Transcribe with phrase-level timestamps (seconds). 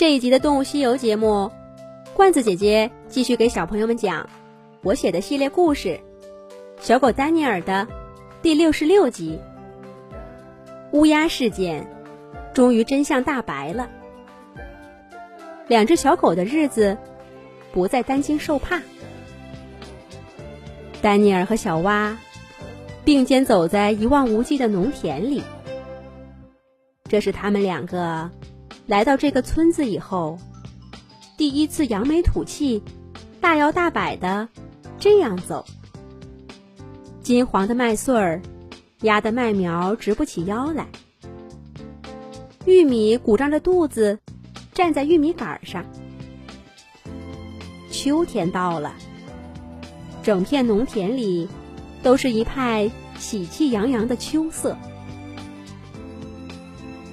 [0.00, 1.52] 这一集的《动物西游》节目，
[2.14, 4.30] 罐子姐姐继续给小朋友们讲
[4.82, 5.88] 我写的系列故事
[6.80, 7.86] 《小狗丹尼尔》的
[8.40, 9.38] 第六十六集。
[10.92, 11.86] 乌鸦事件
[12.54, 13.90] 终于真相大白了，
[15.68, 16.96] 两只小狗的日子
[17.70, 18.80] 不再担惊受怕。
[21.02, 22.16] 丹尼尔和小蛙
[23.04, 25.42] 并肩走在一望无际的农田里，
[27.04, 28.30] 这是他们两个。
[28.90, 30.36] 来到这个村子以后，
[31.36, 32.82] 第一次扬眉吐气、
[33.40, 34.48] 大摇大摆的
[34.98, 35.64] 这样走。
[37.22, 38.42] 金黄的麦穗儿
[39.02, 40.88] 压得麦苗直不起腰来，
[42.64, 44.18] 玉米鼓胀着肚子
[44.74, 45.84] 站在玉米杆上。
[47.92, 48.92] 秋天到了，
[50.20, 51.48] 整片农田里
[52.02, 54.76] 都是一派喜气洋洋的秋色。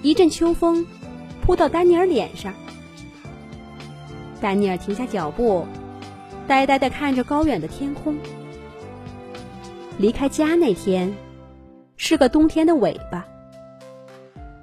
[0.00, 0.86] 一阵秋风。
[1.46, 2.52] 扑到丹尼尔脸上，
[4.40, 5.64] 丹尼尔停下脚步，
[6.48, 8.18] 呆呆的看着高远的天空。
[9.96, 11.14] 离开家那天，
[11.96, 13.24] 是个冬天的尾巴，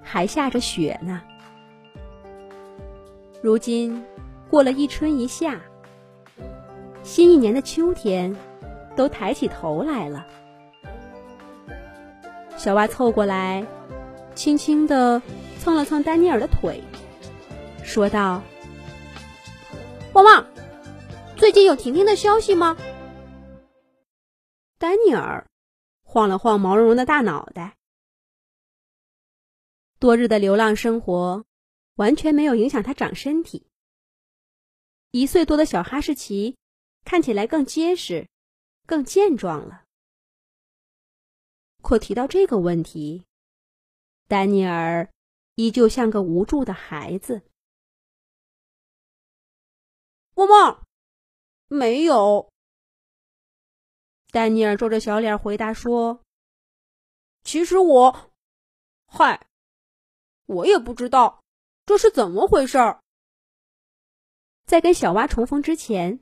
[0.01, 1.21] 还下着雪呢。
[3.41, 4.03] 如今
[4.49, 5.61] 过了一春一夏，
[7.01, 8.35] 新一年的秋天
[8.93, 10.27] 都抬起头来了。
[12.57, 13.65] 小蛙凑过来，
[14.35, 15.21] 轻轻的。
[15.59, 16.83] 蹭了蹭丹尼尔的腿，
[17.85, 18.43] 说道
[20.11, 20.45] ：“旺旺，
[21.37, 22.75] 最近有婷婷的消息吗？”
[24.77, 25.47] 丹尼尔
[26.03, 27.77] 晃了晃毛茸茸的大脑袋。
[29.99, 31.45] 多日的流浪生活
[31.95, 33.65] 完全没有影响他长身体。
[35.11, 36.57] 一岁多的小哈士奇
[37.05, 38.27] 看起来更结实、
[38.85, 39.83] 更健壮了。
[41.81, 43.23] 可提到这个问题，
[44.33, 45.07] 丹尼尔。
[45.55, 47.43] 依旧像个无助的孩子。
[50.33, 50.83] 汪汪，
[51.67, 52.51] 没有。
[54.31, 56.23] 丹尼尔皱着小脸回答说
[57.45, 58.31] ：“其实我，
[59.05, 59.45] 嗨，
[60.47, 61.43] 我也不知道
[61.85, 63.03] 这是怎么回事儿。”
[64.65, 66.19] 在跟小蛙重逢之前，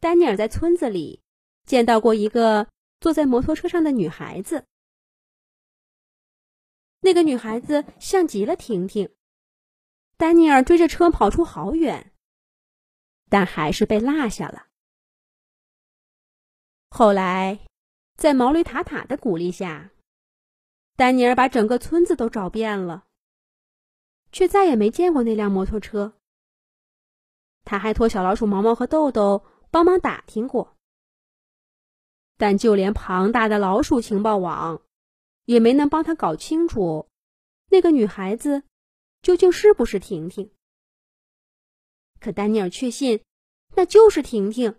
[0.00, 1.22] 丹尼尔在村子里
[1.64, 2.66] 见到过一个
[2.98, 4.66] 坐在摩托车上的女孩子。
[7.00, 9.08] 那个女孩子像极了婷婷，
[10.16, 12.12] 丹尼尔追着车跑出好远，
[13.28, 14.66] 但还是被落下了。
[16.90, 17.60] 后来，
[18.16, 19.90] 在毛驴塔塔的鼓励下，
[20.96, 23.06] 丹尼尔把整个村子都找遍了，
[24.32, 26.14] 却再也没见过那辆摩托车。
[27.64, 30.76] 他还托小老鼠毛毛和豆豆帮忙打听过，
[32.36, 34.82] 但就连庞大的老鼠情报网。
[35.48, 37.08] 也没能帮他搞清楚，
[37.70, 38.64] 那个女孩子
[39.22, 40.52] 究竟是不是婷婷。
[42.20, 43.24] 可丹尼尔确信，
[43.74, 44.78] 那就是婷婷。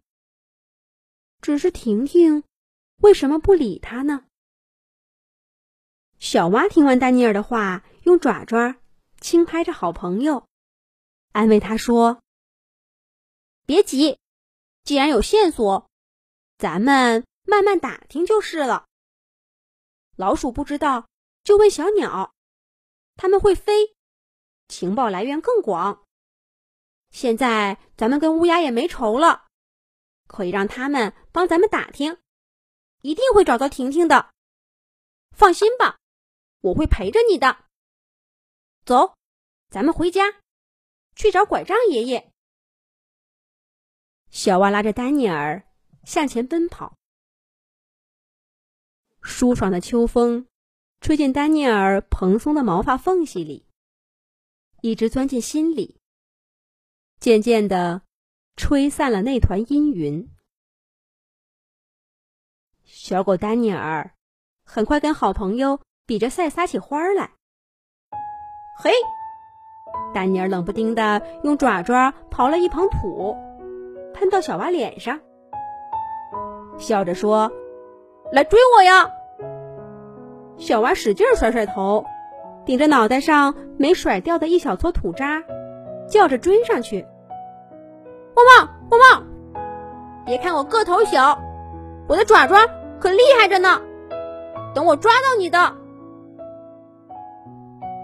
[1.42, 2.44] 只是婷婷
[2.98, 4.28] 为什么不理他呢？
[6.20, 8.76] 小蛙听完丹尼尔的话，用爪爪
[9.20, 10.48] 轻拍着好朋友，
[11.32, 12.22] 安慰他说
[13.66, 14.20] ：“别急，
[14.84, 15.90] 既然有线索，
[16.60, 18.86] 咱们慢慢打听就是了。”
[20.20, 21.08] 老鼠不知道，
[21.46, 22.36] 就问小鸟。
[23.16, 23.96] 它们会飞，
[24.68, 26.06] 情报来源更广。
[27.10, 29.48] 现在咱们跟乌鸦也没仇了，
[30.28, 32.18] 可以让他们帮咱们打听，
[33.00, 34.34] 一定会找到婷婷的。
[35.32, 35.98] 放心吧，
[36.60, 37.70] 我会陪着你的。
[38.84, 39.16] 走，
[39.70, 40.42] 咱们回家，
[41.16, 42.34] 去找拐杖爷爷。
[44.30, 45.66] 小蛙拉着丹尼尔
[46.04, 46.99] 向前奔跑。
[49.22, 50.48] 舒爽的秋风，
[51.02, 53.66] 吹进丹尼尔蓬松的毛发缝隙里，
[54.82, 56.00] 一直钻进心里，
[57.20, 58.02] 渐渐的
[58.56, 60.30] 吹散了那团阴云。
[62.86, 64.14] 小狗丹尼尔
[64.64, 67.32] 很快跟好朋友比着赛撒起花来。
[68.82, 68.92] 嘿，
[70.14, 73.36] 丹尼尔冷不丁的用爪爪刨了一捧土，
[74.14, 75.20] 喷到小蛙脸上，
[76.80, 77.52] 笑着说。
[78.32, 79.10] 来追我呀！
[80.58, 82.06] 小蛙使劲甩甩头，
[82.66, 85.42] 顶着脑袋上没甩掉的一小撮土渣，
[86.08, 87.06] 叫着追上去。
[88.36, 89.24] 汪汪汪汪！
[90.26, 91.40] 别看我个头小，
[92.08, 92.58] 我的爪爪
[93.00, 93.82] 可厉害着呢。
[94.76, 95.74] 等我抓到你的！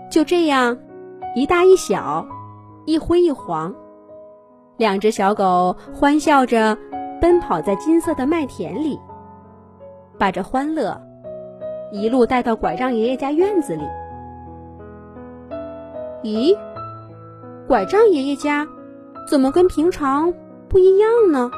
[0.10, 0.76] 就这样，
[1.36, 2.26] 一大一小，
[2.86, 3.76] 一灰一黄，
[4.78, 6.76] 两只小狗欢笑着
[7.22, 9.00] 奔跑在金色的麦田里。
[10.18, 11.00] 把这欢乐
[11.92, 13.84] 一路带到拐杖爷爷家院子里。
[16.24, 16.58] 咦，
[17.68, 18.68] 拐杖爷爷家
[19.30, 20.34] 怎么跟平常
[20.68, 21.52] 不一样呢？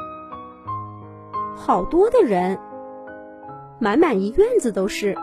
[1.56, 2.58] 好多的人，
[3.78, 5.14] 满满一院子都是。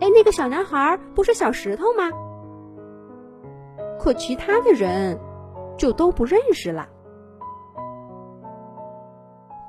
[0.00, 2.10] 哎，那个小男孩不是小石头吗？
[3.98, 5.18] 可其他的人
[5.78, 6.88] 就都不认识了。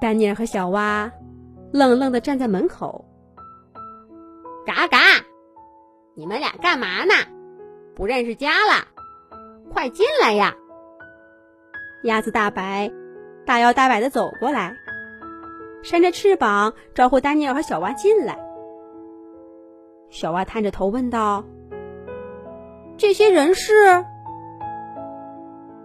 [0.01, 1.11] 丹尼尔和小蛙
[1.75, 3.05] 愣愣的站在门口。
[4.65, 4.97] 嘎嘎，
[6.15, 7.13] 你们俩干嘛呢？
[7.95, 8.87] 不认识家了？
[9.71, 10.55] 快进来呀！
[12.03, 12.91] 鸭子大白
[13.45, 14.75] 大摇大摆的走过来，
[15.83, 18.39] 扇着翅膀招呼丹尼尔和小蛙进来。
[20.09, 21.43] 小蛙探着头问道
[22.95, 23.73] ：“这些人是？”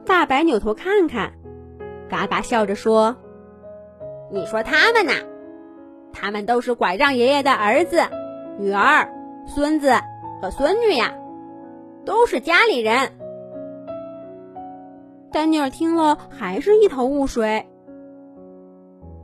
[0.06, 1.32] 大白扭头看看，
[2.08, 3.16] 嘎嘎笑着说
[4.30, 5.12] ：“你说他们呢？
[6.12, 8.02] 他们都是拐杖爷爷的儿子。”
[8.58, 9.08] 女儿、
[9.46, 9.92] 孙子
[10.40, 11.12] 和孙女呀，
[12.04, 13.10] 都是家里人。
[15.32, 17.66] 丹尼尔听了还是一头雾水。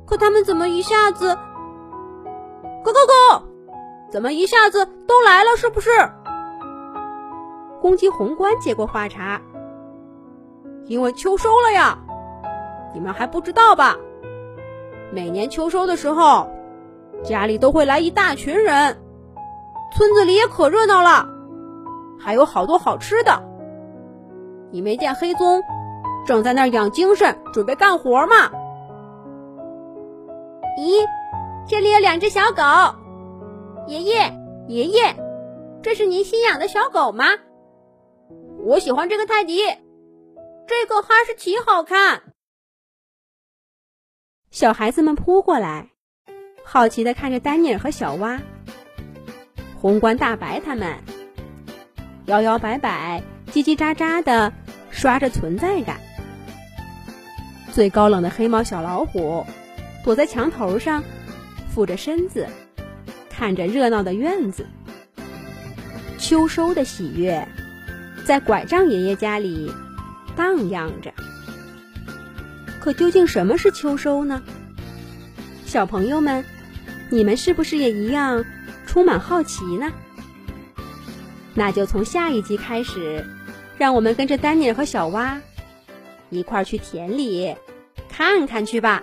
[0.07, 1.37] 可他们怎么一下子？
[2.85, 3.43] 咯咯咯！
[4.09, 5.57] 怎么一下子都来了？
[5.57, 5.91] 是不是？
[7.81, 9.43] 公鸡宏观接过话茬
[10.87, 11.99] ：“因为秋收了呀，
[12.95, 13.97] 你们还不知道吧？
[15.13, 16.49] 每年秋收的时候，
[17.25, 19.03] 家里都会来一大群人。”
[19.97, 21.27] 村子里也可热闹了，
[22.19, 23.43] 还有好多好吃的。
[24.71, 25.63] 你没见黑棕
[26.27, 28.51] 正在那儿养精神，准备干活吗？
[30.77, 31.07] 咦，
[31.67, 32.63] 这里有两只小狗。
[33.87, 34.15] 爷爷，
[34.69, 35.17] 爷爷，
[35.83, 37.25] 这是您新养的小狗吗？
[38.65, 39.63] 我喜欢这个泰迪，
[40.67, 42.35] 这个哈士奇好看。
[44.51, 45.93] 小孩子们扑过来，
[46.69, 48.41] 好奇的看着丹尼尔和小蛙。
[49.81, 50.97] 宏观大白他们
[52.27, 53.23] 摇摇摆摆、
[53.53, 54.53] 叽叽喳喳的
[54.91, 56.01] 刷着存在感。
[57.73, 59.47] 最高冷的黑猫小老虎
[60.05, 61.05] 躲在墙头上，
[61.73, 62.49] 俯着身子
[63.31, 64.67] 看着热闹的院子。
[66.19, 67.47] 秋收的喜悦
[68.25, 69.71] 在拐杖爷爷家里
[70.35, 71.13] 荡漾着。
[72.81, 74.43] 可究竟什么是秋收呢？
[75.65, 76.45] 小朋友们，
[77.11, 78.45] 你们是不是也一样？
[78.87, 79.93] 充满好奇呢，
[81.55, 83.25] 那就从下一集开始，
[83.77, 85.41] 让我们跟着丹尼尔和小蛙
[86.31, 87.55] 一块儿去田里
[88.09, 89.03] 看看去吧。